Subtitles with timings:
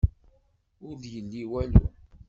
[0.87, 1.85] Ur d-yelli walu.